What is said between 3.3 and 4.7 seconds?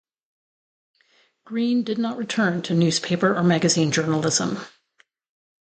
or magazine journalism.